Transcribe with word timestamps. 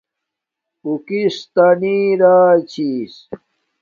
اُو 0.83 0.91
کس 1.07 1.35
تا 1.53 1.67
نی 1.79 1.97
را 2.19 2.37
چھس 2.71 3.13